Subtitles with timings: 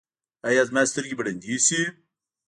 [0.47, 1.81] ایا زما سترګې به ړندې شي؟